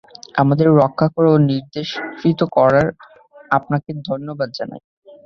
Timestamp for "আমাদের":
0.35-0.67